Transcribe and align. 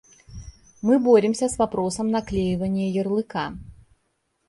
Мы 0.81 0.97
боремся 0.97 1.47
с 1.47 1.59
вопросом 1.59 2.09
наклеивания 2.09 2.89
ярлыка. 2.91 3.53